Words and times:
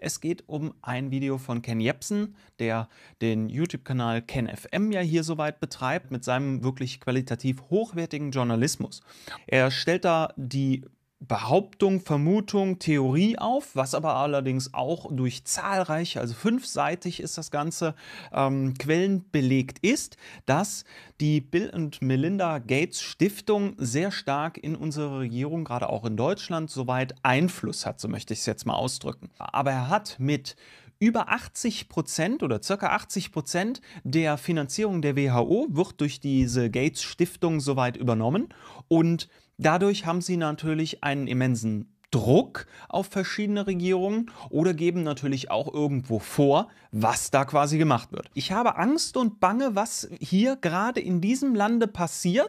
Es 0.00 0.20
geht 0.20 0.48
um 0.48 0.74
ein 0.82 1.10
Video 1.10 1.38
von 1.38 1.62
Ken 1.62 1.80
Jebsen, 1.80 2.34
der 2.58 2.88
den 3.20 3.48
YouTube-Kanal 3.48 4.22
KenFM 4.22 4.92
ja 4.92 5.00
hier 5.00 5.22
soweit 5.24 5.60
betreibt, 5.60 6.10
mit 6.10 6.24
seinem 6.24 6.64
wirklich 6.64 7.00
qualitativ 7.00 7.62
hochwertigen 7.70 8.30
Journalismus. 8.30 9.02
Er 9.46 9.70
stellt 9.70 10.04
da 10.04 10.32
die 10.36 10.84
Behauptung, 11.20 12.00
Vermutung, 12.00 12.78
Theorie 12.78 13.38
auf, 13.38 13.76
was 13.76 13.94
aber 13.94 14.16
allerdings 14.16 14.72
auch 14.72 15.06
durch 15.12 15.44
zahlreiche, 15.44 16.18
also 16.18 16.32
fünfseitig 16.32 17.20
ist 17.20 17.36
das 17.36 17.50
Ganze, 17.50 17.94
ähm, 18.32 18.74
Quellen 18.78 19.30
belegt 19.30 19.80
ist, 19.80 20.16
dass 20.46 20.84
die 21.20 21.42
Bill 21.42 21.70
und 21.74 22.00
Melinda 22.00 22.58
Gates 22.58 23.02
Stiftung 23.02 23.74
sehr 23.76 24.10
stark 24.12 24.56
in 24.56 24.74
unsere 24.74 25.18
Regierung, 25.18 25.64
gerade 25.64 25.90
auch 25.90 26.06
in 26.06 26.16
Deutschland, 26.16 26.70
soweit 26.70 27.14
Einfluss 27.22 27.84
hat, 27.84 28.00
so 28.00 28.08
möchte 28.08 28.32
ich 28.32 28.40
es 28.40 28.46
jetzt 28.46 28.64
mal 28.64 28.74
ausdrücken. 28.74 29.28
Aber 29.38 29.72
er 29.72 29.88
hat 29.90 30.16
mit 30.18 30.56
über 31.00 31.30
80 31.30 31.88
Prozent 31.88 32.42
oder 32.42 32.62
circa 32.62 32.88
80 32.88 33.32
Prozent 33.32 33.80
der 34.04 34.38
Finanzierung 34.38 35.02
der 35.02 35.16
WHO 35.16 35.68
wird 35.70 36.00
durch 36.00 36.20
diese 36.20 36.70
Gates 36.70 37.02
Stiftung 37.02 37.60
soweit 37.60 37.96
übernommen 37.96 38.48
und 38.88 39.28
Dadurch 39.62 40.06
haben 40.06 40.22
sie 40.22 40.38
natürlich 40.38 41.04
einen 41.04 41.26
immensen 41.26 41.92
Druck 42.10 42.66
auf 42.88 43.08
verschiedene 43.08 43.66
Regierungen 43.66 44.30
oder 44.48 44.72
geben 44.72 45.02
natürlich 45.02 45.50
auch 45.50 45.70
irgendwo 45.72 46.18
vor, 46.18 46.68
was 46.92 47.30
da 47.30 47.44
quasi 47.44 47.76
gemacht 47.76 48.10
wird. 48.10 48.30
Ich 48.32 48.52
habe 48.52 48.78
Angst 48.78 49.18
und 49.18 49.38
Bange, 49.38 49.74
was 49.74 50.08
hier 50.18 50.56
gerade 50.56 51.00
in 51.00 51.20
diesem 51.20 51.54
Lande 51.54 51.88
passiert. 51.88 52.48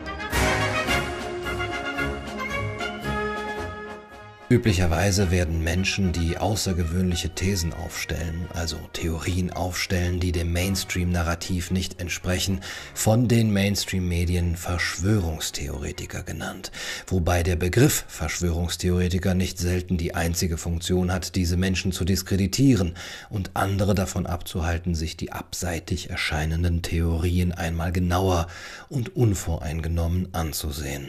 Üblicherweise 4.52 5.32
werden 5.32 5.64
Menschen, 5.64 6.12
die 6.12 6.38
außergewöhnliche 6.38 7.30
Thesen 7.30 7.73
aufstellen, 7.73 8.50
also 8.54 8.78
Theorien 8.92 9.54
aufstellen, 9.54 10.20
die 10.20 10.34
dem 10.34 10.52
Mainstream-Narrativ 10.52 11.72
nicht 11.72 12.02
entsprechen, 12.02 12.59
von 12.94 13.30
den 13.30 13.53
Mainstream-Medien 13.53 14.58
Verschwörungstheoretiker 14.58 16.23
genannt, 16.23 16.73
wobei 17.08 17.44
der 17.44 17.56
Begriff 17.56 18.03
Verschwörungstheoretiker 18.09 19.36
nicht 19.36 19.58
selten 19.58 19.98
die 19.98 20.16
einzige 20.16 20.58
Funktion 20.58 21.14
hat, 21.14 21.36
diese 21.36 21.56
Menschen 21.56 21.94
zu 21.94 22.03
diskreditieren 22.03 22.95
und 23.30 23.52
andere 23.53 23.95
davon 23.95 24.25
abzuhalten, 24.25 24.95
sich 24.95 25.16
die 25.16 25.31
abseitig 25.31 26.09
erscheinenden 26.09 26.81
Theorien 26.81 27.53
einmal 27.53 27.94
genauer 27.94 28.47
und 28.90 29.16
unvoreingenommen 29.16 30.34
anzusehen. 30.34 31.08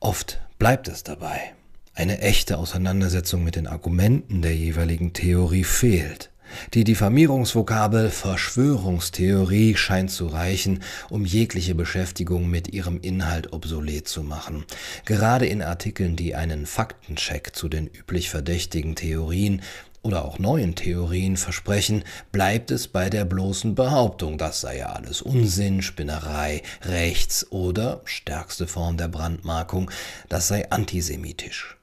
Oft 0.00 0.40
bleibt 0.58 0.88
es 0.88 1.04
dabei. 1.04 1.54
Eine 1.96 2.18
echte 2.18 2.58
Auseinandersetzung 2.58 3.44
mit 3.44 3.54
den 3.54 3.68
Argumenten 3.68 4.42
der 4.42 4.56
jeweiligen 4.56 5.12
Theorie 5.12 5.62
fehlt. 5.62 6.32
Die 6.74 6.82
Diffamierungsvokabel 6.82 8.10
Verschwörungstheorie 8.10 9.76
scheint 9.76 10.10
zu 10.10 10.26
reichen, 10.26 10.82
um 11.08 11.24
jegliche 11.24 11.76
Beschäftigung 11.76 12.50
mit 12.50 12.72
ihrem 12.72 13.00
Inhalt 13.00 13.52
obsolet 13.52 14.08
zu 14.08 14.24
machen. 14.24 14.64
Gerade 15.04 15.46
in 15.46 15.62
Artikeln, 15.62 16.16
die 16.16 16.34
einen 16.34 16.66
Faktencheck 16.66 17.54
zu 17.54 17.68
den 17.68 17.86
üblich 17.86 18.28
verdächtigen 18.28 18.96
Theorien 18.96 19.62
oder 20.02 20.24
auch 20.24 20.40
neuen 20.40 20.74
Theorien 20.74 21.36
versprechen, 21.36 22.02
bleibt 22.32 22.72
es 22.72 22.88
bei 22.88 23.08
der 23.08 23.24
bloßen 23.24 23.76
Behauptung, 23.76 24.36
das 24.36 24.60
sei 24.60 24.78
ja 24.78 24.86
alles 24.86 25.22
Unsinn, 25.22 25.80
Spinnerei, 25.80 26.62
rechts 26.82 27.50
oder, 27.52 28.00
stärkste 28.04 28.66
Form 28.66 28.96
der 28.96 29.08
Brandmarkung, 29.08 29.92
das 30.28 30.48
sei 30.48 30.68
antisemitisch. 30.70 31.76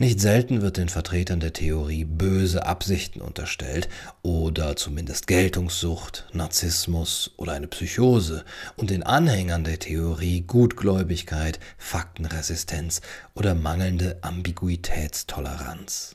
Nicht 0.00 0.20
selten 0.20 0.62
wird 0.62 0.76
den 0.76 0.88
Vertretern 0.88 1.40
der 1.40 1.52
Theorie 1.52 2.04
böse 2.04 2.64
Absichten 2.64 3.20
unterstellt 3.20 3.88
oder 4.22 4.76
zumindest 4.76 5.26
Geltungssucht, 5.26 6.28
Narzissmus 6.32 7.32
oder 7.36 7.54
eine 7.54 7.66
Psychose 7.66 8.44
und 8.76 8.90
den 8.90 9.02
Anhängern 9.02 9.64
der 9.64 9.80
Theorie 9.80 10.42
Gutgläubigkeit, 10.42 11.58
Faktenresistenz 11.78 13.00
oder 13.34 13.56
mangelnde 13.56 14.18
Ambiguitätstoleranz. 14.20 16.14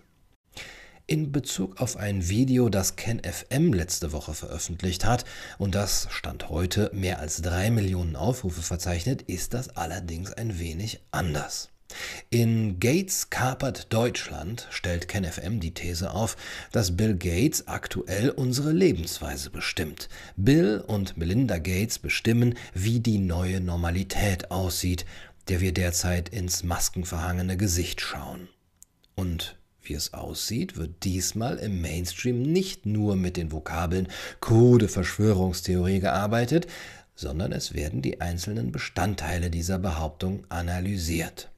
In 1.05 1.33
Bezug 1.33 1.81
auf 1.81 1.97
ein 1.97 2.29
Video, 2.29 2.69
das 2.69 2.95
KenFM 2.95 3.73
letzte 3.73 4.13
Woche 4.13 4.33
veröffentlicht 4.33 5.03
hat 5.03 5.25
und 5.57 5.75
das 5.75 6.07
Stand 6.09 6.47
heute 6.47 6.89
mehr 6.93 7.19
als 7.19 7.41
drei 7.41 7.69
Millionen 7.69 8.15
Aufrufe 8.15 8.61
verzeichnet, 8.61 9.23
ist 9.23 9.53
das 9.53 9.75
allerdings 9.75 10.31
ein 10.31 10.57
wenig 10.57 11.01
anders. 11.11 11.67
In 12.29 12.79
Gates 12.79 13.29
kapert 13.29 13.91
Deutschland 13.93 14.67
stellt 14.69 15.07
KenFM 15.07 15.59
die 15.59 15.73
These 15.73 16.11
auf, 16.11 16.37
dass 16.71 16.97
Bill 16.97 17.15
Gates 17.15 17.67
aktuell 17.67 18.29
unsere 18.29 18.71
Lebensweise 18.71 19.49
bestimmt. 19.49 20.09
Bill 20.35 20.83
und 20.85 21.17
Melinda 21.17 21.57
Gates 21.57 21.99
bestimmen, 21.99 22.55
wie 22.73 22.99
die 22.99 23.19
neue 23.19 23.61
Normalität 23.61 24.51
aussieht, 24.51 25.05
der 25.47 25.61
wir 25.61 25.73
derzeit 25.73 26.29
ins 26.29 26.63
maskenverhangene 26.63 27.57
Gesicht 27.57 28.01
schauen. 28.01 28.47
Und 29.15 29.57
wie 29.81 29.93
es 29.93 30.13
aussieht, 30.13 30.77
wird 30.77 31.03
diesmal 31.03 31.57
im 31.57 31.81
Mainstream 31.81 32.41
nicht 32.41 32.85
nur 32.85 33.15
mit 33.15 33.35
den 33.35 33.51
Vokabeln 33.51 34.07
krude 34.39 34.87
Verschwörungstheorie 34.87 35.99
gearbeitet, 35.99 36.67
sondern 37.15 37.51
es 37.51 37.73
werden 37.73 38.01
die 38.01 38.21
einzelnen 38.21 38.71
Bestandteile 38.71 39.49
dieser 39.49 39.79
Behauptung 39.79 40.45
analysiert. 40.49 41.52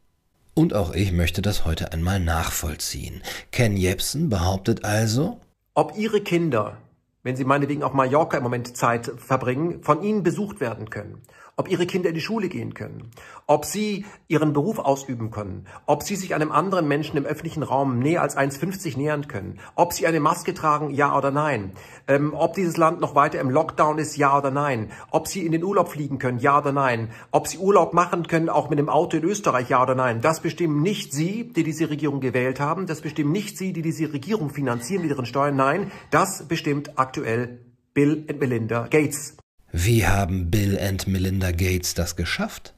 Und 0.55 0.73
auch 0.73 0.93
ich 0.93 1.11
möchte 1.11 1.41
das 1.41 1.65
heute 1.65 1.91
einmal 1.91 2.19
nachvollziehen. 2.19 3.21
Ken 3.51 3.75
Jebsen 3.75 4.29
behauptet 4.29 4.85
also, 4.85 5.41
ob 5.73 5.97
ihre 5.97 6.21
Kinder, 6.21 6.77
wenn 7.23 7.35
sie 7.35 7.43
meinetwegen 7.43 7.83
auf 7.83 7.93
Mallorca 7.93 8.37
im 8.37 8.43
Moment 8.43 8.77
Zeit 8.77 9.11
verbringen, 9.17 9.83
von 9.83 10.01
ihnen 10.01 10.23
besucht 10.23 10.61
werden 10.61 10.89
können 10.89 11.21
ob 11.57 11.69
ihre 11.69 11.85
Kinder 11.85 12.09
in 12.09 12.15
die 12.15 12.21
Schule 12.21 12.49
gehen 12.49 12.73
können, 12.73 13.11
ob 13.47 13.65
sie 13.65 14.05
ihren 14.27 14.53
Beruf 14.53 14.79
ausüben 14.79 15.31
können, 15.31 15.67
ob 15.85 16.03
sie 16.03 16.15
sich 16.15 16.35
einem 16.35 16.51
anderen 16.51 16.87
Menschen 16.87 17.17
im 17.17 17.25
öffentlichen 17.25 17.63
Raum 17.63 17.99
näher 17.99 18.21
als 18.21 18.35
1,50 18.37 18.97
nähern 18.97 19.27
können, 19.27 19.59
ob 19.75 19.93
sie 19.93 20.05
eine 20.05 20.19
Maske 20.19 20.53
tragen, 20.53 20.89
ja 20.89 21.17
oder 21.17 21.31
nein, 21.31 21.71
ähm, 22.07 22.33
ob 22.33 22.55
dieses 22.55 22.77
Land 22.77 22.99
noch 22.99 23.15
weiter 23.15 23.39
im 23.39 23.49
Lockdown 23.49 23.97
ist, 23.97 24.17
ja 24.17 24.37
oder 24.37 24.51
nein, 24.51 24.91
ob 25.11 25.27
sie 25.27 25.45
in 25.45 25.51
den 25.51 25.63
Urlaub 25.63 25.89
fliegen 25.89 26.19
können, 26.19 26.39
ja 26.39 26.59
oder 26.59 26.73
nein, 26.73 27.09
ob 27.31 27.47
sie 27.47 27.57
Urlaub 27.57 27.93
machen 27.93 28.27
können, 28.27 28.49
auch 28.49 28.69
mit 28.69 28.79
dem 28.79 28.89
Auto 28.89 29.17
in 29.17 29.23
Österreich, 29.23 29.69
ja 29.69 29.81
oder 29.81 29.95
nein. 29.95 30.21
Das 30.21 30.41
bestimmen 30.41 30.81
nicht 30.81 31.13
Sie, 31.13 31.51
die 31.51 31.63
diese 31.63 31.89
Regierung 31.89 32.19
gewählt 32.19 32.59
haben, 32.59 32.87
das 32.87 33.01
bestimmen 33.01 33.31
nicht 33.31 33.57
Sie, 33.57 33.71
die 33.73 33.81
diese 33.81 34.11
Regierung 34.11 34.49
finanzieren 34.49 35.03
mit 35.03 35.11
ihren 35.11 35.25
Steuern, 35.25 35.55
nein, 35.55 35.91
das 36.11 36.47
bestimmt 36.47 36.97
aktuell 36.97 37.59
Bill 37.93 38.25
und 38.29 38.39
Melinda 38.39 38.87
Gates. 38.87 39.37
Wie 39.77 40.07
haben 40.07 40.51
Bill 40.51 40.79
und 40.89 41.05
Melinda 41.05 41.51
Gates 41.51 41.95
das 41.95 42.15
geschafft? 42.15 42.73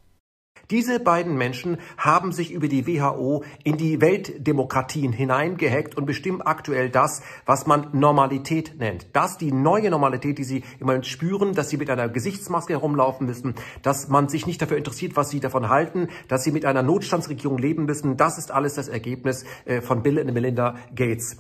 Diese 0.71 0.99
beiden 0.99 1.37
Menschen 1.37 1.77
haben 1.95 2.31
sich 2.31 2.51
über 2.51 2.67
die 2.67 2.87
WHO 2.87 3.43
in 3.63 3.77
die 3.77 4.01
Weltdemokratien 4.01 5.13
hineingehackt 5.13 5.95
und 5.95 6.07
bestimmen 6.07 6.41
aktuell 6.41 6.89
das, 6.89 7.21
was 7.45 7.67
man 7.67 7.89
Normalität 7.93 8.79
nennt. 8.79 9.05
Das 9.13 9.37
die 9.37 9.51
neue 9.51 9.91
Normalität, 9.91 10.39
die 10.39 10.43
sie 10.43 10.63
im 10.79 10.87
Moment 10.87 11.05
spüren, 11.05 11.53
dass 11.53 11.69
sie 11.69 11.77
mit 11.77 11.91
einer 11.91 12.09
Gesichtsmaske 12.09 12.73
herumlaufen 12.73 13.27
müssen, 13.27 13.53
dass 13.83 14.07
man 14.07 14.27
sich 14.27 14.47
nicht 14.47 14.59
dafür 14.59 14.77
interessiert, 14.77 15.15
was 15.15 15.29
sie 15.29 15.39
davon 15.39 15.69
halten, 15.69 16.07
dass 16.27 16.43
sie 16.43 16.51
mit 16.51 16.65
einer 16.65 16.81
Notstandsregierung 16.81 17.59
leben 17.59 17.85
müssen. 17.85 18.17
Das 18.17 18.39
ist 18.39 18.49
alles 18.49 18.73
das 18.73 18.87
Ergebnis 18.87 19.45
äh, 19.65 19.81
von 19.81 20.01
Bill 20.01 20.17
und 20.17 20.33
Melinda 20.33 20.77
Gates. 20.95 21.37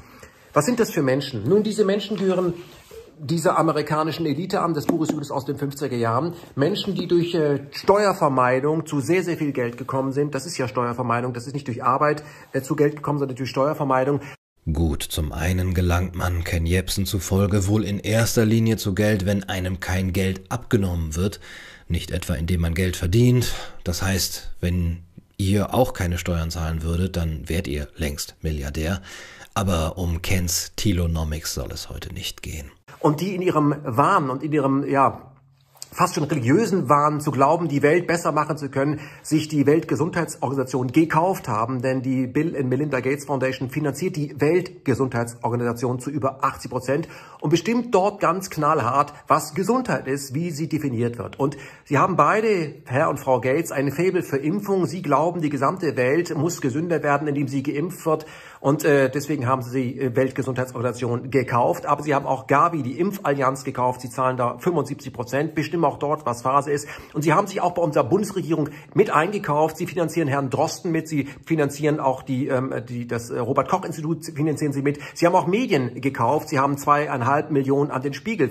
Was 0.53 0.67
sind 0.67 0.79
das 0.79 0.91
für 0.91 1.01
Menschen? 1.01 1.49
Nun, 1.49 1.63
diese 1.63 1.83
Menschen 1.83 2.15
gehören 2.15 2.53
dieser 3.19 3.57
amerikanischen 3.57 4.25
Elite 4.25 4.61
an. 4.61 4.73
Das 4.73 4.85
Buch 4.85 5.01
ist 5.01 5.11
übrigens 5.11 5.31
aus 5.31 5.45
den 5.45 5.57
50er 5.57 5.95
Jahren. 5.95 6.33
Menschen, 6.55 6.95
die 6.95 7.07
durch 7.07 7.33
äh, 7.33 7.59
Steuervermeidung 7.71 8.85
zu 8.85 8.99
sehr, 8.99 9.23
sehr 9.23 9.37
viel 9.37 9.51
Geld 9.51 9.77
gekommen 9.77 10.11
sind. 10.11 10.35
Das 10.35 10.45
ist 10.45 10.57
ja 10.57 10.67
Steuervermeidung. 10.67 11.33
Das 11.33 11.47
ist 11.47 11.53
nicht 11.53 11.67
durch 11.67 11.83
Arbeit 11.83 12.23
äh, 12.53 12.61
zu 12.61 12.75
Geld 12.75 12.95
gekommen, 12.95 13.19
sondern 13.19 13.37
durch 13.37 13.49
Steuervermeidung. 13.49 14.21
Gut, 14.71 15.03
zum 15.03 15.31
einen 15.31 15.73
gelangt 15.73 16.15
man 16.15 16.43
Ken 16.43 16.65
Jebsen 16.65 17.05
zufolge 17.05 17.67
wohl 17.67 17.85
in 17.85 17.99
erster 17.99 18.45
Linie 18.45 18.75
zu 18.75 18.93
Geld, 18.93 19.25
wenn 19.25 19.45
einem 19.45 19.79
kein 19.79 20.11
Geld 20.11 20.51
abgenommen 20.51 21.15
wird, 21.15 21.39
nicht 21.87 22.11
etwa 22.11 22.33
indem 22.33 22.61
man 22.61 22.73
Geld 22.73 22.97
verdient. 22.97 23.53
Das 23.85 24.01
heißt, 24.01 24.55
wenn 24.59 25.03
ihr 25.37 25.73
auch 25.73 25.93
keine 25.93 26.17
Steuern 26.17 26.51
zahlen 26.51 26.83
würdet, 26.83 27.15
dann 27.15 27.47
wärt 27.47 27.67
ihr 27.67 27.87
längst 27.95 28.35
Milliardär. 28.41 29.01
Aber 29.53 29.97
um 29.97 30.21
Kens 30.21 30.73
Telonomics 30.75 31.53
soll 31.53 31.71
es 31.71 31.89
heute 31.89 32.13
nicht 32.13 32.43
gehen 32.43 32.69
und 32.99 33.21
die 33.21 33.35
in 33.35 33.41
ihrem 33.41 33.75
Wahn 33.83 34.29
und 34.29 34.43
in 34.43 34.51
ihrem, 34.51 34.87
ja, 34.87 35.21
fast 35.97 36.13
schon 36.13 36.25
religiösen 36.25 36.89
Wahn 36.89 37.21
zu 37.21 37.31
glauben, 37.31 37.67
die 37.67 37.81
Welt 37.81 38.05
besser 38.05 38.31
machen 38.31 38.55
zu 38.55 38.69
können, 38.69 38.99
sich 39.23 39.47
die 39.47 39.65
Weltgesundheitsorganisation 39.65 40.91
gekauft 40.91 41.47
haben, 41.47 41.81
denn 41.81 42.03
die 42.03 42.27
Bill 42.27 42.55
and 42.55 42.69
Melinda 42.69 42.99
Gates 42.99 43.25
Foundation 43.25 43.71
finanziert 43.71 44.15
die 44.15 44.39
Weltgesundheitsorganisation 44.39 45.99
zu 45.99 46.11
über 46.11 46.43
80 46.43 46.69
Prozent 46.69 47.07
und 47.41 47.49
bestimmt 47.49 47.95
dort 47.95 48.19
ganz 48.19 48.51
knallhart, 48.51 49.11
was 49.27 49.55
Gesundheit 49.55 50.07
ist, 50.07 50.35
wie 50.35 50.51
sie 50.51 50.69
definiert 50.69 51.17
wird. 51.17 51.39
Und 51.39 51.57
sie 51.85 51.97
haben 51.97 52.15
beide, 52.15 52.75
Herr 52.85 53.09
und 53.09 53.19
Frau 53.19 53.41
Gates, 53.41 53.71
eine 53.71 53.91
Faible 53.91 54.21
für 54.21 54.37
Impfung. 54.37 54.85
Sie 54.85 55.01
glauben, 55.01 55.41
die 55.41 55.49
gesamte 55.49 55.97
Welt 55.97 56.35
muss 56.37 56.61
gesünder 56.61 57.01
werden, 57.01 57.27
indem 57.27 57.47
sie 57.47 57.63
geimpft 57.63 58.05
wird 58.05 58.27
Und 58.59 58.83
äh, 58.83 59.09
deswegen 59.09 59.47
haben 59.47 59.61
sie 59.61 59.93
die 59.93 60.15
Weltgesundheitsorganisation 60.15 61.29
gekauft. 61.29 61.85
Aber 61.85 62.03
sie 62.03 62.15
haben 62.15 62.25
auch 62.25 62.47
Gavi, 62.47 62.83
die 62.83 62.99
Impfallianz, 62.99 63.63
gekauft. 63.63 64.01
Sie 64.01 64.09
zahlen 64.09 64.37
da 64.37 64.57
75 64.57 65.13
Prozent, 65.13 65.55
bestimmen 65.55 65.85
auch 65.85 65.99
dort, 65.99 66.25
was 66.25 66.41
Phase 66.41 66.71
ist. 66.71 66.87
Und 67.13 67.21
sie 67.21 67.33
haben 67.33 67.47
sich 67.47 67.61
auch 67.61 67.71
bei 67.71 67.81
unserer 67.81 68.03
Bundesregierung 68.03 68.69
mit 68.93 69.09
eingekauft. 69.09 69.77
Sie 69.77 69.87
finanzieren 69.87 70.27
Herrn 70.27 70.49
Drosten 70.49 70.91
mit. 70.91 71.07
Sie 71.07 71.27
finanzieren 71.45 71.99
auch 71.99 72.23
die, 72.23 72.47
ähm, 72.47 72.73
die 72.87 73.07
das 73.07 73.31
Robert-Koch-Institut 73.31 74.25
finanzieren 74.25 74.73
sie 74.73 74.81
mit. 74.81 74.99
Sie 75.13 75.25
haben 75.25 75.35
auch 75.35 75.47
Medien 75.47 76.01
gekauft. 76.01 76.49
Sie 76.49 76.59
haben 76.59 76.77
zweieinhalb 76.77 77.51
Millionen 77.51 77.91
an 77.91 78.01
den 78.01 78.13
Spiegel 78.13 78.49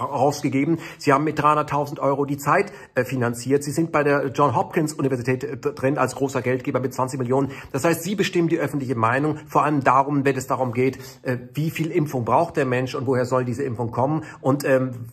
rausgegeben. 0.00 0.78
Sie 0.98 1.12
haben 1.12 1.24
mit 1.24 1.38
300.000 1.40 1.98
Euro 2.00 2.24
die 2.24 2.36
Zeit 2.36 2.72
äh, 2.94 3.04
finanziert. 3.04 3.64
Sie 3.64 3.72
sind 3.72 3.92
bei 3.92 4.02
der 4.02 4.28
John 4.28 4.56
Hopkins 4.56 4.92
Universität 4.92 5.44
äh, 5.44 5.56
drin 5.56 5.98
als 5.98 6.14
großer 6.14 6.42
Geldgeber 6.42 6.80
mit 6.80 6.94
20 6.94 7.18
Millionen. 7.18 7.52
Das 7.72 7.84
heißt, 7.84 8.02
sie 8.02 8.14
bestimmen 8.14 8.48
die 8.48 8.58
öffentliche 8.58 8.94
Meinung. 8.94 9.38
Vor 9.48 9.64
allem 9.64 9.82
darum, 9.82 10.24
wenn 10.24 10.36
es 10.36 10.46
darum 10.46 10.72
geht, 10.72 10.98
äh, 11.22 11.38
wie 11.54 11.70
viel 11.70 11.90
Impfung 11.90 12.24
braucht 12.24 12.56
der 12.56 12.66
Mensch 12.66 12.94
und 12.94 13.06
woher 13.06 13.24
soll 13.24 13.44
diese 13.44 13.62
Impfung 13.62 13.90
kommen. 13.90 14.24
Und 14.40 14.64
ähm, 14.64 15.06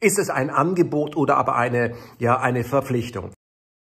ist 0.00 0.18
es 0.18 0.30
ein 0.30 0.50
Angebot 0.50 1.16
oder 1.16 1.36
aber 1.36 1.56
eine, 1.56 1.94
ja, 2.18 2.38
eine 2.38 2.64
Verpflichtung? 2.64 3.32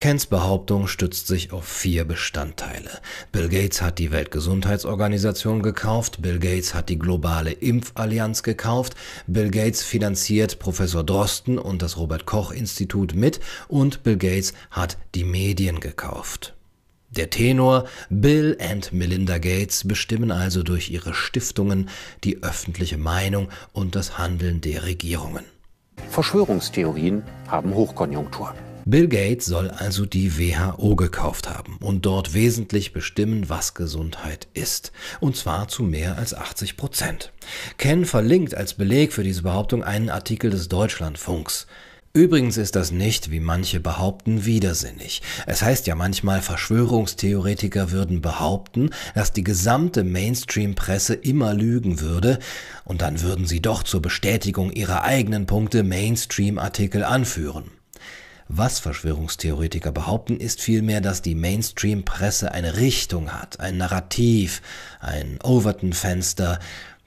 Kens 0.03 0.25
Behauptung 0.25 0.87
stützt 0.87 1.27
sich 1.27 1.53
auf 1.53 1.67
vier 1.67 2.07
Bestandteile. 2.07 2.89
Bill 3.33 3.51
Gates 3.51 3.83
hat 3.83 3.99
die 3.99 4.11
Weltgesundheitsorganisation 4.11 5.63
gekauft, 5.63 6.23
Bill 6.23 6.39
Gates 6.39 6.73
hat 6.73 6.89
die 6.89 6.99
globale 6.99 7.53
Impfallianz 7.53 8.43
gekauft, 8.43 8.95
Bill 9.27 9.51
Gates 9.51 9.83
finanziert 9.83 10.59
Professor 10.59 11.05
Drosten 11.05 11.59
und 11.59 11.83
das 11.83 11.99
Robert 11.99 12.25
Koch 12.25 12.51
Institut 12.51 13.15
mit 13.15 13.41
und 13.69 14.03
Bill 14.03 14.17
Gates 14.17 14.55
hat 14.71 14.97
die 15.15 15.25
Medien 15.25 15.81
gekauft. 15.81 16.55
Der 17.11 17.29
Tenor 17.29 17.87
Bill 18.09 18.57
and 18.61 18.93
Melinda 18.93 19.39
Gates 19.39 19.87
bestimmen 19.87 20.31
also 20.31 20.63
durch 20.63 20.91
ihre 20.91 21.13
Stiftungen 21.13 21.89
die 22.23 22.45
öffentliche 22.45 22.99
Meinung 22.99 23.49
und 23.73 23.97
das 23.97 24.17
Handeln 24.17 24.61
der 24.61 24.85
Regierungen. 24.85 25.45
Verschwörungstheorien 26.09 27.25
haben 27.49 27.75
Hochkonjunktur. 27.75 28.55
Bill 28.85 29.09
Gates 29.09 29.47
soll 29.47 29.71
also 29.71 30.07
die 30.07 30.39
WHO 30.39 30.95
gekauft 30.95 31.49
haben 31.51 31.79
und 31.81 32.07
dort 32.07 32.33
wesentlich 32.33 32.93
bestimmen, 32.93 33.49
was 33.49 33.75
Gesundheit 33.75 34.47
ist. 34.55 34.93
Und 35.19 35.37
zwar 35.37 35.67
zu 35.67 35.83
mehr 35.83 36.17
als 36.17 36.33
80 36.33 36.77
Prozent. 36.77 37.33
Ken 37.77 38.05
verlinkt 38.05 38.55
als 38.55 38.75
Beleg 38.75 39.13
für 39.13 39.25
diese 39.25 39.43
Behauptung 39.43 39.83
einen 39.83 40.11
Artikel 40.11 40.51
des 40.51 40.69
Deutschlandfunks. 40.69 41.67
Übrigens 42.13 42.57
ist 42.57 42.75
das 42.75 42.91
nicht, 42.91 43.31
wie 43.31 43.39
manche 43.39 43.79
behaupten, 43.79 44.45
widersinnig. 44.45 45.23
Es 45.47 45.63
heißt 45.63 45.87
ja 45.87 45.95
manchmal, 45.95 46.43
Verschwörungstheoretiker 46.43 47.93
würden 47.93 48.21
behaupten, 48.21 48.91
dass 49.15 49.33
die 49.33 49.45
gesamte 49.45 50.03
Mainstream-Presse 50.03 51.15
immer 51.15 51.55
lügen 51.55 52.01
würde, 52.01 52.41
und 52.85 53.01
dann 53.01 53.21
würden 53.21 53.47
sie 53.47 53.63
doch 53.63 53.85
zur 53.85 54.03
Bestätigung 54.03 54.73
ihrer 54.73 55.05
eigenen 55.05 55.47
Punkte 55.47 55.85
Mainstream-Artikel 55.85 57.05
anführen. 57.05 57.71
Was 58.49 58.81
Verschwörungstheoretiker 58.81 59.93
behaupten, 59.93 60.41
ist 60.41 60.61
vielmehr, 60.61 61.01
dass 61.01 61.23
die 61.23 61.37
Mainstream-Presse 61.37 62.51
eine 62.51 62.79
Richtung 62.79 63.33
hat, 63.33 63.61
ein 63.61 63.77
Narrativ, 63.77 64.63
ein 64.99 65.39
Overton-Fenster, 65.45 66.59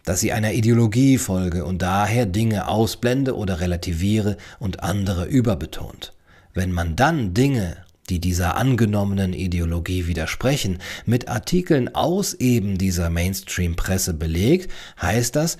dass 0.05 0.19
sie 0.19 0.31
einer 0.33 0.53
Ideologie 0.53 1.17
folge 1.17 1.65
und 1.65 1.81
daher 1.81 2.25
Dinge 2.25 2.67
ausblende 2.67 3.35
oder 3.35 3.59
relativiere 3.59 4.37
und 4.59 4.83
andere 4.83 5.25
überbetont. 5.25 6.13
Wenn 6.53 6.71
man 6.71 6.95
dann 6.95 7.33
Dinge, 7.33 7.77
die 8.09 8.19
dieser 8.19 8.57
angenommenen 8.57 9.33
Ideologie 9.33 10.07
widersprechen, 10.07 10.79
mit 11.05 11.27
Artikeln 11.27 11.95
aus 11.95 12.33
eben 12.33 12.77
dieser 12.77 13.09
Mainstream-Presse 13.09 14.13
belegt, 14.13 14.71
heißt 15.01 15.35
das, 15.35 15.57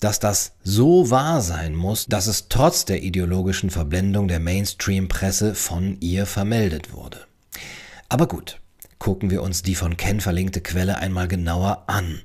dass 0.00 0.20
das 0.20 0.52
so 0.62 1.10
wahr 1.10 1.40
sein 1.40 1.74
muss, 1.74 2.06
dass 2.06 2.26
es 2.26 2.48
trotz 2.48 2.84
der 2.84 3.02
ideologischen 3.02 3.70
Verblendung 3.70 4.28
der 4.28 4.40
Mainstream-Presse 4.40 5.54
von 5.54 5.96
ihr 6.00 6.26
vermeldet 6.26 6.92
wurde. 6.92 7.20
Aber 8.08 8.28
gut, 8.28 8.60
gucken 9.06 9.30
wir 9.30 9.44
uns 9.44 9.62
die 9.62 9.76
von 9.76 9.96
Ken 9.96 10.20
verlinkte 10.20 10.60
Quelle 10.60 10.98
einmal 10.98 11.28
genauer 11.28 11.84
an. 11.86 12.22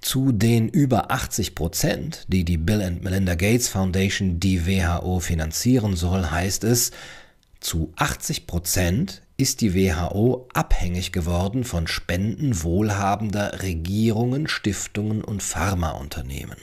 Zu 0.00 0.32
den 0.32 0.70
über 0.70 1.10
80 1.10 1.54
Prozent, 1.54 2.24
die 2.26 2.46
die 2.46 2.56
Bill 2.56 2.80
and 2.80 3.04
Melinda 3.04 3.34
Gates 3.34 3.68
Foundation 3.68 4.40
die 4.40 4.66
WHO 4.66 5.20
finanzieren 5.20 5.94
soll, 5.94 6.30
heißt 6.30 6.64
es, 6.64 6.90
zu 7.60 7.92
80 7.96 8.46
Prozent 8.46 9.20
ist 9.36 9.60
die 9.60 9.74
WHO 9.74 10.48
abhängig 10.54 11.12
geworden 11.12 11.64
von 11.64 11.86
Spenden 11.86 12.62
wohlhabender 12.62 13.60
Regierungen, 13.60 14.48
Stiftungen 14.48 15.22
und 15.22 15.42
Pharmaunternehmen. 15.42 16.56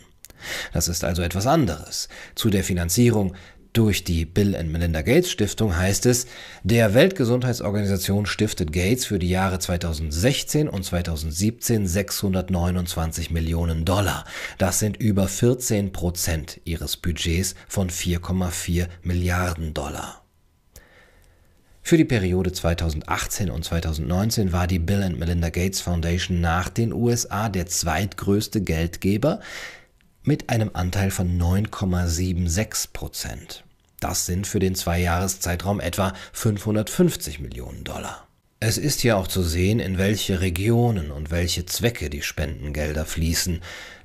Das 0.74 0.88
ist 0.88 1.04
also 1.04 1.22
etwas 1.22 1.46
anderes. 1.46 2.10
Zu 2.34 2.50
der 2.50 2.64
Finanzierung 2.64 3.36
durch 3.74 4.04
die 4.04 4.26
Bill 4.26 4.56
and 4.56 4.72
Melinda 4.72 5.02
Gates 5.02 5.30
Stiftung 5.30 5.76
heißt 5.76 6.06
es, 6.08 6.26
der 6.64 6.94
Weltgesundheitsorganisation 6.94 8.26
stiftet 8.26 8.74
Gates 8.74 9.06
für 9.06 9.20
die 9.20 9.30
Jahre 9.30 9.60
2016 9.60 10.68
und 10.68 10.84
2017 10.84 11.88
629 11.88 13.30
Millionen 13.30 13.86
Dollar. 13.86 14.26
Das 14.58 14.80
sind 14.80 14.98
über 14.98 15.28
14 15.28 15.92
Prozent 15.92 16.60
ihres 16.66 16.98
Budgets 16.98 17.56
von 17.68 17.90
4,4 17.90 18.88
Milliarden 19.04 19.74
Dollar. 19.74 20.24
Für 21.82 21.98
die 21.98 22.06
Periode 22.06 22.52
2018 22.52 23.50
und 23.50 23.66
2019 23.66 24.52
war 24.52 24.68
die 24.68 24.78
Bill 24.78 25.02
and 25.02 25.18
Melinda 25.18 25.50
Gates 25.50 25.82
Foundation 25.82 26.40
nach 26.40 26.70
den 26.70 26.94
USA 26.94 27.50
der 27.50 27.66
zweitgrößte 27.66 28.62
Geldgeber 28.62 29.40
mit 30.30 30.52
einem 30.52 30.70
Anteil 30.74 31.10
von 31.10 31.42
9,76 31.42 32.94
Prozent. 32.94 33.64
Das 34.00 34.28
sind 34.28 34.46
für 34.46 34.60
den 34.60 34.76
Zweijahreszeitraum 34.76 35.80
etwa 35.80 36.14
550 36.34 37.40
Millionen 37.40 37.84
Dollar. 37.84 38.28
Es 38.60 38.78
ist 38.78 39.00
hier 39.00 39.18
auch 39.18 39.28
zu 39.28 39.42
sehen, 39.42 39.80
in 39.80 39.98
welche 39.98 40.40
Regionen 40.40 41.10
und 41.10 41.32
welche 41.32 41.66
Zwecke 41.66 42.12
die 42.12 42.22
Spendengelder 42.22 43.06
fließen. 43.06 43.62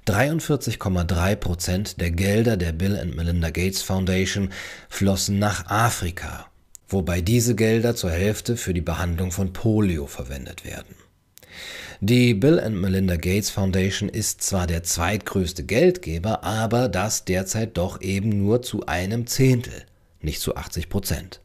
43,3 0.06 1.36
Prozent 1.36 2.00
der 2.00 2.10
Gelder 2.10 2.56
der 2.56 2.72
Bill 2.72 2.98
and 2.98 3.14
Melinda 3.14 3.50
Gates 3.50 3.82
Foundation 3.82 4.48
flossen 4.88 5.38
nach 5.38 5.66
Afrika, 5.66 6.46
wobei 6.88 7.20
diese 7.20 7.54
Gelder 7.54 7.96
zur 7.96 8.12
Hälfte 8.12 8.56
für 8.56 8.72
die 8.72 8.80
Behandlung 8.80 9.30
von 9.30 9.52
Polio 9.52 10.06
verwendet 10.06 10.64
werden. 10.64 10.94
Die 12.06 12.34
Bill 12.34 12.60
and 12.60 12.76
Melinda 12.76 13.16
Gates 13.16 13.48
Foundation 13.48 14.10
ist 14.10 14.42
zwar 14.42 14.66
der 14.66 14.82
zweitgrößte 14.82 15.64
Geldgeber, 15.64 16.44
aber 16.44 16.90
das 16.90 17.24
derzeit 17.24 17.78
doch 17.78 18.02
eben 18.02 18.28
nur 18.28 18.60
zu 18.60 18.84
einem 18.84 19.26
Zehntel, 19.26 19.86
nicht 20.20 20.42
zu 20.42 20.54
80 20.54 20.90
Prozent. 20.90 21.40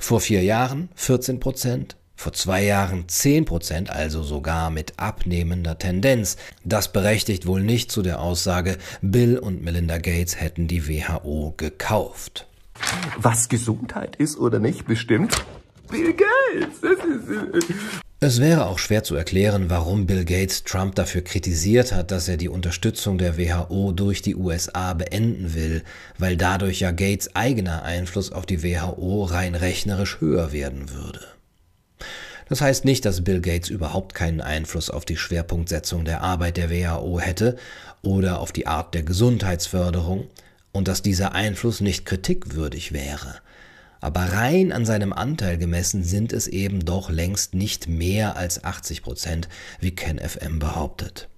Vor 0.00 0.20
vier 0.20 0.42
Jahren 0.42 0.88
14 0.96 1.38
Prozent, 1.38 1.96
vor 2.16 2.32
zwei 2.32 2.64
Jahren 2.64 3.06
10 3.06 3.44
Prozent, 3.44 3.90
also 3.90 4.24
sogar 4.24 4.70
mit 4.70 4.94
abnehmender 4.98 5.78
Tendenz. 5.78 6.36
Das 6.64 6.90
berechtigt 6.90 7.46
wohl 7.46 7.62
nicht 7.62 7.92
zu 7.92 8.02
der 8.02 8.20
Aussage, 8.20 8.76
Bill 9.02 9.38
und 9.38 9.62
Melinda 9.62 9.98
Gates 9.98 10.40
hätten 10.40 10.66
die 10.66 10.88
WHO 10.88 11.54
gekauft. 11.56 12.48
Was 13.18 13.48
Gesundheit 13.48 14.16
ist 14.16 14.36
oder 14.36 14.58
nicht, 14.58 14.88
bestimmt 14.88 15.36
Bill 15.88 16.12
Gates. 16.12 16.80
Es 18.22 18.38
wäre 18.38 18.66
auch 18.66 18.78
schwer 18.78 19.02
zu 19.02 19.14
erklären, 19.14 19.70
warum 19.70 20.04
Bill 20.04 20.26
Gates 20.26 20.62
Trump 20.64 20.94
dafür 20.94 21.22
kritisiert 21.22 21.94
hat, 21.94 22.10
dass 22.10 22.28
er 22.28 22.36
die 22.36 22.50
Unterstützung 22.50 23.16
der 23.16 23.38
WHO 23.38 23.92
durch 23.92 24.20
die 24.20 24.36
USA 24.36 24.92
beenden 24.92 25.54
will, 25.54 25.82
weil 26.18 26.36
dadurch 26.36 26.80
ja 26.80 26.90
Gates 26.90 27.34
eigener 27.34 27.82
Einfluss 27.82 28.30
auf 28.30 28.44
die 28.44 28.62
WHO 28.62 29.24
rein 29.24 29.54
rechnerisch 29.54 30.20
höher 30.20 30.52
werden 30.52 30.90
würde. 30.90 31.20
Das 32.50 32.60
heißt 32.60 32.84
nicht, 32.84 33.06
dass 33.06 33.24
Bill 33.24 33.40
Gates 33.40 33.70
überhaupt 33.70 34.12
keinen 34.12 34.42
Einfluss 34.42 34.90
auf 34.90 35.06
die 35.06 35.16
Schwerpunktsetzung 35.16 36.04
der 36.04 36.20
Arbeit 36.20 36.58
der 36.58 36.68
WHO 36.68 37.20
hätte 37.20 37.56
oder 38.02 38.40
auf 38.40 38.52
die 38.52 38.66
Art 38.66 38.92
der 38.92 39.02
Gesundheitsförderung 39.02 40.28
und 40.72 40.88
dass 40.88 41.00
dieser 41.00 41.34
Einfluss 41.34 41.80
nicht 41.80 42.04
kritikwürdig 42.04 42.92
wäre 42.92 43.40
aber 44.00 44.32
rein 44.32 44.72
an 44.72 44.84
seinem 44.84 45.12
Anteil 45.12 45.58
gemessen 45.58 46.04
sind 46.04 46.32
es 46.32 46.48
eben 46.48 46.84
doch 46.84 47.10
längst 47.10 47.54
nicht 47.54 47.88
mehr 47.88 48.36
als 48.36 48.64
80 48.64 49.02
Prozent, 49.02 49.48
wie 49.80 49.90
Ken 49.92 50.18
FM 50.18 50.58
behauptet. 50.58 51.28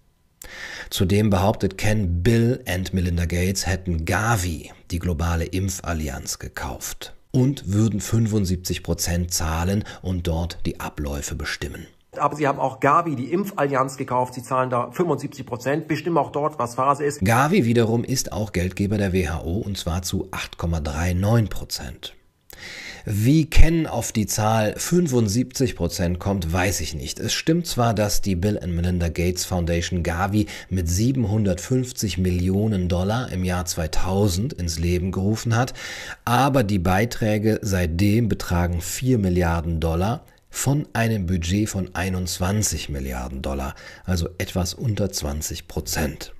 Zudem 0.91 1.31
behauptet 1.31 1.79
Ken, 1.79 2.23
Bill 2.23 2.63
und 2.73 2.95
Melinda 2.95 3.27
Gates 3.27 3.67
hätten 3.67 4.05
Gavi, 4.05 4.71
die 4.91 4.99
globale 4.99 5.45
Impfallianz, 5.45 6.39
gekauft 6.39 7.15
und 7.31 7.73
würden 7.73 8.01
75 8.01 8.83
Prozent 8.83 9.33
zahlen 9.33 9.85
und 10.03 10.27
dort 10.27 10.59
die 10.67 10.81
Abläufe 10.81 11.35
bestimmen. 11.35 11.87
Aber 12.19 12.37
sie 12.37 12.47
haben 12.47 12.61
auch 12.61 12.81
Gavi, 12.81 13.17
die 13.17 13.33
Impfallianz, 13.33 13.97
gekauft. 13.97 14.35
Sie 14.35 14.43
zahlen 14.43 14.69
da 14.69 14.91
75 14.91 15.47
Prozent, 15.47 15.89
bestimmen 15.89 16.19
auch 16.19 16.31
dort, 16.31 16.59
was 16.59 16.75
Phase 16.75 17.05
ist. 17.05 17.25
Gavi 17.25 17.65
wiederum 17.65 18.05
ist 18.05 18.33
auch 18.33 18.53
Geldgeber 18.53 18.99
der 18.99 19.15
WHO 19.15 19.63
und 19.65 19.79
zwar 19.79 20.03
zu 20.03 20.29
8,39 20.31 21.49
Prozent. 21.49 22.15
Wie 23.05 23.47
Ken 23.47 23.89
auf 23.89 24.13
die 24.13 24.27
Zahl 24.27 24.75
75% 24.79 26.19
kommt, 26.19 26.53
weiß 26.53 26.81
ich 26.81 26.95
nicht. 26.95 27.19
Es 27.19 27.33
stimmt 27.33 27.67
zwar, 27.67 27.95
dass 27.95 28.21
die 28.21 28.37
Bill 28.37 28.59
and 28.59 28.75
Melinda 28.75 29.09
Gates 29.09 29.45
Foundation 29.45 30.05
Gavi 30.05 30.47
mit 30.69 30.89
750 30.89 32.19
Millionen 32.19 32.89
Dollar 32.89 33.33
im 33.33 33.43
Jahr 33.43 33.65
2000 33.65 34.53
ins 34.53 34.79
Leben 34.79 35.11
gerufen 35.11 35.57
hat, 35.57 35.75
aber 36.25 36.63
die 36.63 36.79
Beiträge 36.79 37.59
seitdem 37.63 38.29
betragen 38.29 38.81
4 38.81 39.19
Milliarden 39.19 39.81
Dollar 39.81 40.25
von 40.49 40.87
einem 40.93 41.27
Budget 41.27 41.69
von 41.69 41.93
21 41.95 42.89
Milliarden 42.89 43.43
Dollar, 43.43 43.75
also 44.05 44.29
etwas 44.39 44.75
unter 44.75 45.11
20 45.11 45.67
Prozent. 45.67 46.35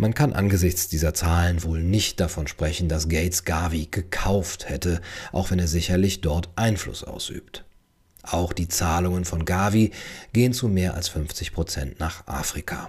Man 0.00 0.14
kann 0.14 0.32
angesichts 0.32 0.88
dieser 0.88 1.12
Zahlen 1.12 1.62
wohl 1.62 1.82
nicht 1.82 2.20
davon 2.20 2.46
sprechen, 2.46 2.88
dass 2.88 3.10
Gates 3.10 3.44
Gavi 3.44 3.86
gekauft 3.90 4.66
hätte, 4.70 5.02
auch 5.30 5.50
wenn 5.50 5.58
er 5.58 5.66
sicherlich 5.66 6.22
dort 6.22 6.48
Einfluss 6.56 7.04
ausübt. 7.04 7.66
Auch 8.22 8.54
die 8.54 8.66
Zahlungen 8.66 9.26
von 9.26 9.44
Gavi 9.44 9.90
gehen 10.32 10.54
zu 10.54 10.68
mehr 10.68 10.94
als 10.94 11.08
50 11.08 11.52
Prozent 11.52 12.00
nach 12.00 12.26
Afrika. 12.26 12.88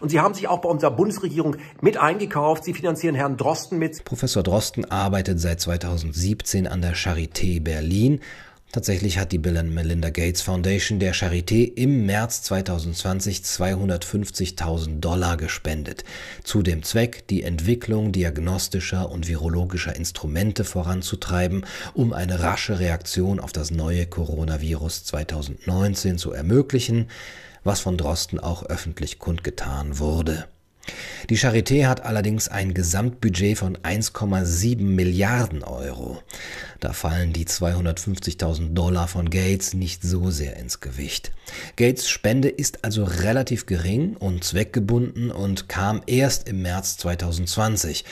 Und 0.00 0.08
Sie 0.08 0.18
haben 0.18 0.32
sich 0.32 0.48
auch 0.48 0.62
bei 0.62 0.70
unserer 0.70 0.92
Bundesregierung 0.92 1.56
mit 1.82 1.98
eingekauft. 1.98 2.64
Sie 2.64 2.72
finanzieren 2.72 3.16
Herrn 3.16 3.36
Drosten 3.36 3.78
mit. 3.78 4.02
Professor 4.06 4.42
Drosten 4.42 4.86
arbeitet 4.86 5.38
seit 5.38 5.60
2017 5.60 6.66
an 6.66 6.80
der 6.80 6.96
Charité 6.96 7.62
Berlin 7.62 8.20
Tatsächlich 8.72 9.18
hat 9.18 9.32
die 9.32 9.38
Bill 9.38 9.62
Melinda 9.62 10.10
Gates 10.10 10.42
Foundation 10.42 10.98
der 10.98 11.14
Charité 11.14 11.72
im 11.76 12.04
März 12.04 12.42
2020 12.42 13.38
250.000 13.38 15.00
Dollar 15.00 15.36
gespendet. 15.36 16.04
Zu 16.44 16.62
dem 16.62 16.82
Zweck, 16.82 17.26
die 17.28 17.42
Entwicklung 17.42 18.12
diagnostischer 18.12 19.10
und 19.10 19.28
virologischer 19.28 19.96
Instrumente 19.96 20.64
voranzutreiben, 20.64 21.64
um 21.94 22.12
eine 22.12 22.40
rasche 22.40 22.78
Reaktion 22.78 23.40
auf 23.40 23.52
das 23.52 23.70
neue 23.70 24.06
Coronavirus 24.06 25.04
2019 25.04 26.18
zu 26.18 26.32
ermöglichen, 26.32 27.08
was 27.64 27.80
von 27.80 27.96
Drosten 27.96 28.38
auch 28.38 28.64
öffentlich 28.64 29.18
kundgetan 29.18 29.98
wurde. 29.98 30.46
Die 31.28 31.38
Charité 31.38 31.86
hat 31.86 32.04
allerdings 32.04 32.48
ein 32.48 32.74
Gesamtbudget 32.74 33.58
von 33.58 33.76
1,7 33.78 34.80
Milliarden 34.80 35.64
Euro. 35.64 36.22
Da 36.80 36.92
fallen 36.92 37.32
die 37.32 37.46
250.000 37.46 38.74
Dollar 38.74 39.08
von 39.08 39.30
Gates 39.30 39.74
nicht 39.74 40.02
so 40.02 40.30
sehr 40.30 40.56
ins 40.56 40.80
Gewicht. 40.80 41.32
Gates 41.76 42.08
Spende 42.08 42.48
ist 42.48 42.84
also 42.84 43.04
relativ 43.04 43.66
gering 43.66 44.16
und 44.16 44.44
zweckgebunden 44.44 45.30
und 45.30 45.68
kam 45.68 46.02
erst 46.06 46.48
im 46.48 46.62
März 46.62 46.98
2020. 46.98 48.04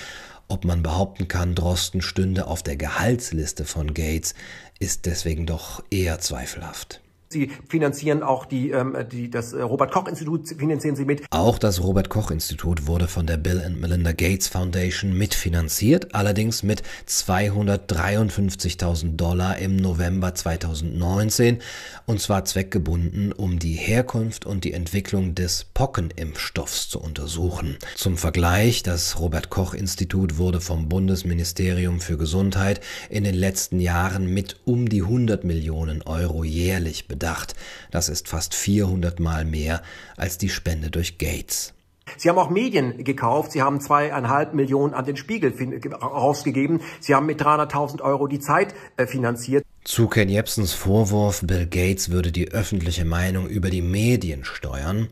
Ob 0.48 0.64
man 0.64 0.82
behaupten 0.82 1.28
kann, 1.28 1.54
Drosten 1.54 2.02
stünde 2.02 2.46
auf 2.46 2.62
der 2.62 2.76
Gehaltsliste 2.76 3.64
von 3.64 3.94
Gates, 3.94 4.34
ist 4.78 5.06
deswegen 5.06 5.46
doch 5.46 5.82
eher 5.90 6.18
zweifelhaft. 6.18 7.00
Sie 7.34 7.50
finanzieren 7.68 8.22
auch 8.22 8.46
die, 8.46 8.70
ähm, 8.70 8.96
die, 9.10 9.28
das 9.28 9.54
äh, 9.54 9.60
Robert-Koch-Institut, 9.60 10.50
finanzieren 10.50 10.94
Sie 10.94 11.04
mit. 11.04 11.24
Auch 11.30 11.58
das 11.58 11.82
Robert-Koch-Institut 11.82 12.86
wurde 12.86 13.08
von 13.08 13.26
der 13.26 13.38
Bill 13.38 13.60
and 13.60 13.80
Melinda 13.80 14.12
Gates 14.12 14.46
Foundation 14.46 15.18
mitfinanziert, 15.18 16.14
allerdings 16.14 16.62
mit 16.62 16.84
253.000 17.08 19.16
Dollar 19.16 19.58
im 19.58 19.74
November 19.74 20.32
2019 20.32 21.58
und 22.06 22.20
zwar 22.20 22.44
zweckgebunden, 22.44 23.32
um 23.32 23.58
die 23.58 23.74
Herkunft 23.74 24.46
und 24.46 24.62
die 24.62 24.72
Entwicklung 24.72 25.34
des 25.34 25.64
Pockenimpfstoffs 25.74 26.88
zu 26.88 27.00
untersuchen. 27.00 27.78
Zum 27.96 28.16
Vergleich, 28.16 28.84
das 28.84 29.18
Robert-Koch-Institut 29.18 30.38
wurde 30.38 30.60
vom 30.60 30.88
Bundesministerium 30.88 32.00
für 32.00 32.16
Gesundheit 32.16 32.80
in 33.10 33.24
den 33.24 33.34
letzten 33.34 33.80
Jahren 33.80 34.32
mit 34.32 34.60
um 34.64 34.88
die 34.88 35.02
100 35.02 35.42
Millionen 35.42 36.00
Euro 36.02 36.44
jährlich 36.44 37.08
bedacht 37.08 37.23
gedacht. 37.24 37.54
Das 37.90 38.10
ist 38.10 38.28
fast 38.28 38.54
400 38.54 39.18
Mal 39.18 39.44
mehr 39.46 39.82
als 40.16 40.36
die 40.36 40.50
Spende 40.50 40.90
durch 40.90 41.16
Gates. 41.16 41.72
Sie 42.18 42.28
haben 42.28 42.38
auch 42.38 42.50
Medien 42.50 43.02
gekauft. 43.02 43.52
Sie 43.52 43.62
haben 43.62 43.80
zweieinhalb 43.80 44.52
Millionen 44.52 44.92
an 44.92 45.06
den 45.06 45.16
Spiegel 45.16 45.54
rausgegeben. 46.02 46.82
Sie 47.00 47.14
haben 47.14 47.24
mit 47.24 47.40
300.000 47.40 48.02
Euro 48.02 48.26
die 48.26 48.40
Zeit 48.40 48.74
äh, 48.98 49.06
finanziert. 49.06 49.64
Zu 49.84 50.08
Ken 50.08 50.28
Jebsens 50.28 50.74
Vorwurf, 50.74 51.40
Bill 51.42 51.66
Gates 51.66 52.10
würde 52.10 52.30
die 52.30 52.50
öffentliche 52.50 53.06
Meinung 53.06 53.48
über 53.48 53.70
die 53.70 53.82
Medien 53.82 54.44
steuern, 54.44 55.08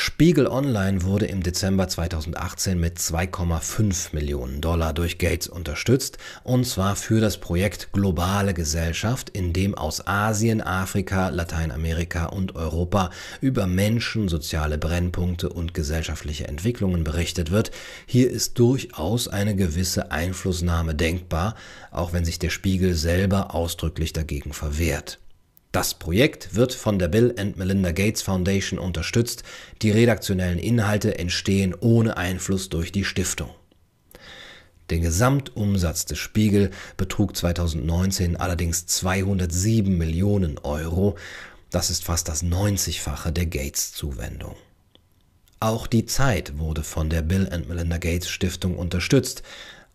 Spiegel 0.00 0.46
Online 0.46 1.02
wurde 1.02 1.26
im 1.26 1.42
Dezember 1.42 1.88
2018 1.88 2.78
mit 2.78 2.98
2,5 2.98 4.14
Millionen 4.14 4.60
Dollar 4.60 4.92
durch 4.92 5.18
Gates 5.18 5.48
unterstützt, 5.48 6.18
und 6.44 6.68
zwar 6.68 6.94
für 6.94 7.20
das 7.20 7.38
Projekt 7.38 7.92
Globale 7.92 8.54
Gesellschaft, 8.54 9.28
in 9.28 9.52
dem 9.52 9.74
aus 9.74 10.06
Asien, 10.06 10.62
Afrika, 10.62 11.30
Lateinamerika 11.30 12.26
und 12.26 12.54
Europa 12.54 13.10
über 13.40 13.66
Menschen, 13.66 14.28
soziale 14.28 14.78
Brennpunkte 14.78 15.48
und 15.48 15.74
gesellschaftliche 15.74 16.46
Entwicklungen 16.46 17.02
berichtet 17.02 17.50
wird. 17.50 17.72
Hier 18.06 18.30
ist 18.30 18.56
durchaus 18.60 19.26
eine 19.26 19.56
gewisse 19.56 20.12
Einflussnahme 20.12 20.94
denkbar, 20.94 21.56
auch 21.90 22.12
wenn 22.12 22.24
sich 22.24 22.38
der 22.38 22.50
Spiegel 22.50 22.94
selber 22.94 23.52
ausdrücklich 23.52 24.12
dagegen 24.12 24.52
verwehrt. 24.52 25.18
Das 25.72 25.94
Projekt 25.94 26.54
wird 26.54 26.72
von 26.72 26.98
der 26.98 27.08
Bill 27.08 27.34
and 27.38 27.58
Melinda 27.58 27.92
Gates 27.92 28.22
Foundation 28.22 28.78
unterstützt. 28.78 29.42
Die 29.82 29.90
redaktionellen 29.90 30.58
Inhalte 30.58 31.18
entstehen 31.18 31.74
ohne 31.78 32.16
Einfluss 32.16 32.70
durch 32.70 32.90
die 32.90 33.04
Stiftung. 33.04 33.50
Der 34.88 35.00
Gesamtumsatz 35.00 36.06
des 36.06 36.18
Spiegel 36.18 36.70
betrug 36.96 37.36
2019 37.36 38.36
allerdings 38.36 38.86
207 38.86 39.98
Millionen 39.98 40.56
Euro. 40.58 41.16
Das 41.70 41.90
ist 41.90 42.04
fast 42.04 42.28
das 42.28 42.42
90-fache 42.42 43.30
der 43.30 43.44
Gates-Zuwendung. 43.44 44.56
Auch 45.60 45.86
die 45.86 46.06
Zeit 46.06 46.56
wurde 46.56 46.82
von 46.82 47.10
der 47.10 47.20
Bill 47.20 47.48
and 47.50 47.68
Melinda 47.68 47.98
Gates 47.98 48.30
Stiftung 48.30 48.78
unterstützt 48.78 49.42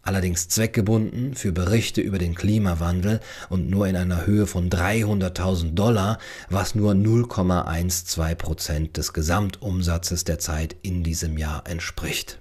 allerdings 0.03 0.47
zweckgebunden 0.49 1.33
für 1.33 1.51
Berichte 1.51 2.01
über 2.01 2.19
den 2.19 2.35
Klimawandel 2.35 3.19
und 3.49 3.69
nur 3.69 3.87
in 3.87 3.95
einer 3.95 4.25
Höhe 4.25 4.45
von 4.45 4.69
300.000 4.69 5.73
Dollar, 5.73 6.19
was 6.49 6.75
nur 6.75 6.93
0,12 6.93 8.35
Prozent 8.35 8.97
des 8.97 9.13
Gesamtumsatzes 9.13 10.23
der 10.25 10.39
Zeit 10.39 10.75
in 10.81 11.03
diesem 11.03 11.37
Jahr 11.37 11.63
entspricht. 11.65 12.39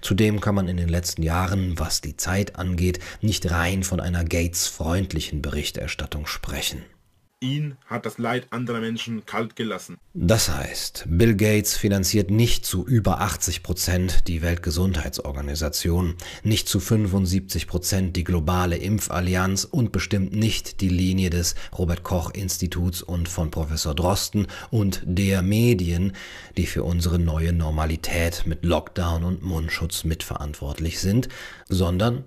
Zudem 0.00 0.40
kann 0.40 0.54
man 0.54 0.68
in 0.68 0.76
den 0.76 0.88
letzten 0.88 1.22
Jahren, 1.22 1.78
was 1.78 2.00
die 2.00 2.16
Zeit 2.16 2.56
angeht, 2.56 3.00
nicht 3.20 3.50
rein 3.50 3.82
von 3.82 4.00
einer 4.00 4.24
Gates-freundlichen 4.24 5.42
Berichterstattung 5.42 6.26
sprechen. 6.26 6.82
Ihn 7.40 7.76
hat 7.86 8.04
das 8.04 8.18
Leid 8.18 8.48
anderer 8.50 8.80
Menschen 8.80 9.24
kalt 9.24 9.54
gelassen. 9.54 9.98
Das 10.12 10.48
heißt, 10.48 11.04
Bill 11.06 11.36
Gates 11.36 11.76
finanziert 11.76 12.32
nicht 12.32 12.66
zu 12.66 12.84
über 12.84 13.20
80 13.20 13.62
Prozent 13.62 14.26
die 14.26 14.42
Weltgesundheitsorganisation, 14.42 16.16
nicht 16.42 16.68
zu 16.68 16.80
75 16.80 17.68
Prozent 17.68 18.16
die 18.16 18.24
globale 18.24 18.76
Impfallianz 18.76 19.62
und 19.62 19.92
bestimmt 19.92 20.34
nicht 20.34 20.80
die 20.80 20.88
Linie 20.88 21.30
des 21.30 21.54
Robert 21.78 22.02
Koch 22.02 22.32
Instituts 22.34 23.02
und 23.02 23.28
von 23.28 23.52
Professor 23.52 23.94
Drosten 23.94 24.48
und 24.70 25.02
der 25.04 25.42
Medien, 25.42 26.14
die 26.56 26.66
für 26.66 26.82
unsere 26.82 27.20
neue 27.20 27.52
Normalität 27.52 28.46
mit 28.46 28.64
Lockdown 28.64 29.22
und 29.22 29.44
Mundschutz 29.44 30.02
mitverantwortlich 30.02 30.98
sind, 30.98 31.28
sondern 31.68 32.24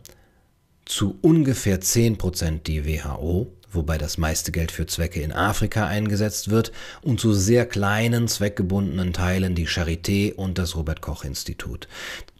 zu 0.86 1.18
ungefähr 1.22 1.82
10 1.82 2.18
Prozent 2.18 2.68
die 2.68 2.86
WHO, 2.86 3.52
wobei 3.72 3.98
das 3.98 4.18
meiste 4.18 4.52
Geld 4.52 4.72
für 4.72 4.86
Zwecke 4.86 5.22
in 5.22 5.32
Afrika 5.32 5.88
eingesetzt 5.88 6.50
wird, 6.50 6.72
und 7.02 7.20
zu 7.20 7.34
sehr 7.34 7.66
kleinen 7.66 8.28
zweckgebundenen 8.28 9.14
Teilen 9.14 9.56
die 9.56 9.68
Charité 9.68 10.34
und 10.34 10.58
das 10.58 10.76
Robert 10.76 11.02
Koch 11.02 11.24
Institut. 11.24 11.88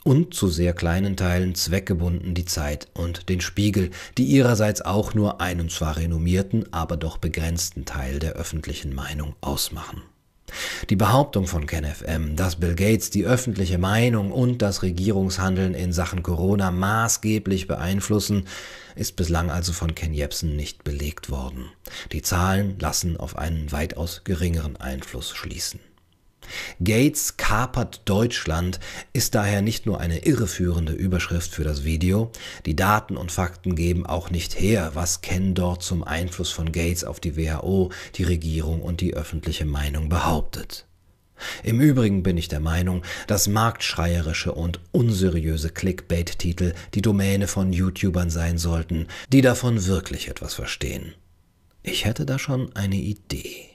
Und 0.04 0.34
zu 0.34 0.48
sehr 0.48 0.74
kleinen 0.74 1.16
Teilen 1.16 1.54
zweckgebunden 1.54 2.34
die 2.34 2.46
Zeit 2.46 2.88
und 2.94 3.30
den 3.30 3.40
Spiegel, 3.40 3.92
die 4.18 4.26
ihrerseits 4.26 4.82
auch 4.82 5.14
nur 5.14 5.42
einen 5.42 5.70
zwar 5.70 5.98
renommierten, 5.98 6.74
aber 6.74 6.98
doch 6.98 7.18
begrenzten 7.18 7.86
Teil 7.86 8.20
der 8.20 8.34
öffentlichen 8.34 8.96
Meinung 8.96 9.36
ausmachen. 9.42 10.02
Die 10.90 10.96
Behauptung 10.96 11.48
von 11.48 11.66
KenFM, 11.66 12.36
dass 12.36 12.58
Bill 12.58 12.76
Gates 12.76 13.10
die 13.10 13.26
öffentliche 13.26 13.78
Meinung 13.78 14.32
und 14.32 14.62
das 14.62 14.84
Regierungshandeln 14.84 15.74
in 15.74 15.94
Sachen 15.94 16.24
Corona 16.24 16.72
maßgeblich 16.72 17.68
beeinflussen, 17.68 18.48
ist 18.96 19.16
bislang 19.16 19.50
also 19.50 19.74
von 19.74 19.96
Ken 19.96 20.14
Jebsen 20.14 20.56
nicht 20.56 20.84
belegt 20.84 21.30
worden. 21.30 21.66
Die 22.12 22.22
Zahlen 22.22 22.78
lassen 22.80 23.18
auf 23.18 23.38
einen 23.38 23.72
weitaus 23.72 24.22
geringeren 24.24 24.78
Einfluss 24.78 25.32
schließen. 25.32 25.80
Gates 26.84 27.38
kapert 27.38 28.02
Deutschland 28.06 28.80
ist 29.14 29.36
daher 29.36 29.62
nicht 29.62 29.86
nur 29.86 30.00
eine 30.00 30.26
irreführende 30.26 30.94
Überschrift 30.94 31.52
für 31.52 31.64
das 31.64 31.84
Video, 31.84 32.32
die 32.66 32.76
Daten 32.76 33.18
und 33.18 33.32
Fakten 33.32 33.76
geben 33.76 34.06
auch 34.06 34.30
nicht 34.30 34.60
her, 34.60 34.92
was 34.94 35.22
Ken 35.22 35.54
dort 35.54 35.84
zum 35.84 36.04
Einfluss 36.04 36.52
von 36.52 36.72
Gates 36.72 37.04
auf 37.04 37.20
die 37.20 37.38
WHO, 37.38 37.92
die 38.16 38.24
Regierung 38.24 38.82
und 38.82 39.02
die 39.02 39.14
öffentliche 39.14 39.66
Meinung 39.66 40.10
behauptet. 40.10 40.86
Im 41.64 41.82
Übrigen 41.82 42.24
bin 42.24 42.38
ich 42.38 42.48
der 42.48 42.60
Meinung, 42.60 43.04
dass 43.28 43.48
marktschreierische 43.48 44.52
und 44.52 44.80
unseriöse 44.92 45.70
Clickbait-Titel 45.70 46.74
die 46.94 47.02
Domäne 47.02 47.48
von 47.48 47.74
YouTubern 47.74 48.30
sein 48.30 48.58
sollten, 48.58 49.08
die 49.32 49.42
davon 49.42 49.86
wirklich 49.86 50.28
etwas 50.28 50.54
verstehen. 50.54 51.16
Ich 51.84 52.06
hätte 52.06 52.28
da 52.28 52.38
schon 52.38 52.76
eine 52.76 52.98
Idee. 52.98 53.71